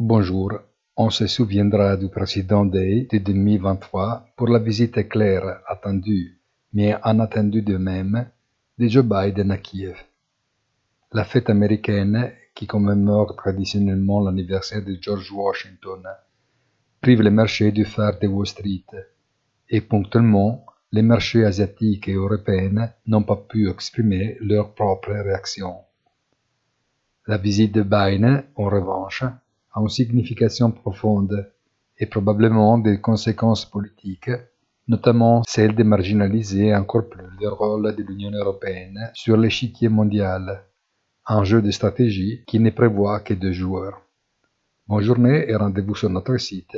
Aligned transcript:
Bonjour, 0.00 0.52
on 0.96 1.10
se 1.10 1.26
souviendra 1.26 1.96
du 1.96 2.08
président 2.08 2.64
Day 2.64 3.08
de 3.10 3.18
2023 3.18 4.28
pour 4.36 4.46
la 4.46 4.60
visite 4.60 5.08
claire, 5.08 5.60
attendue, 5.66 6.38
mais 6.72 6.94
inattendue 7.04 7.62
de 7.62 7.76
même, 7.78 8.30
de 8.78 8.86
Joe 8.86 9.04
Biden 9.04 9.50
à 9.50 9.58
Kiev. 9.58 9.96
La 11.10 11.24
fête 11.24 11.50
américaine, 11.50 12.30
qui 12.54 12.68
commémore 12.68 13.34
traditionnellement 13.34 14.20
l'anniversaire 14.20 14.84
de 14.84 14.96
George 15.00 15.32
Washington, 15.32 16.04
prive 17.00 17.22
les 17.22 17.30
marchés 17.30 17.72
du 17.72 17.84
phare 17.84 18.20
de 18.20 18.28
Wall 18.28 18.46
Street, 18.46 18.86
et 19.68 19.80
ponctuellement, 19.80 20.64
les 20.92 21.02
marchés 21.02 21.44
asiatiques 21.44 22.06
et 22.06 22.14
européens 22.14 22.92
n'ont 23.08 23.24
pas 23.24 23.34
pu 23.48 23.68
exprimer 23.68 24.36
leur 24.42 24.74
propre 24.74 25.10
réaction. 25.10 25.74
La 27.26 27.36
visite 27.36 27.74
de 27.74 27.82
Biden, 27.82 28.44
en 28.54 28.68
revanche, 28.68 29.24
une 29.80 29.88
signification 29.88 30.70
profonde 30.70 31.50
et 31.98 32.06
probablement 32.06 32.78
des 32.78 33.00
conséquences 33.00 33.64
politiques, 33.64 34.30
notamment 34.86 35.42
celle 35.46 35.74
de 35.74 35.82
marginaliser 35.82 36.74
encore 36.74 37.08
plus 37.08 37.26
le 37.40 37.48
rôle 37.48 37.94
de 37.94 38.02
l'Union 38.02 38.30
européenne 38.30 39.10
sur 39.14 39.36
l'échiquier 39.36 39.88
mondial, 39.88 40.64
un 41.26 41.44
jeu 41.44 41.60
de 41.60 41.70
stratégie 41.70 42.42
qui 42.46 42.58
ne 42.58 42.70
prévoit 42.70 43.20
que 43.20 43.34
deux 43.34 43.52
joueurs. 43.52 44.00
Bonne 44.86 45.02
journée 45.02 45.44
et 45.48 45.56
rendez-vous 45.56 45.94
sur 45.94 46.08
notre 46.08 46.38
site. 46.38 46.76